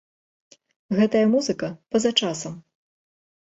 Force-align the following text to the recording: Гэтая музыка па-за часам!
Гэтая 1.01 1.21
музыка 1.35 1.69
па-за 1.93 2.11
часам! 2.25 2.59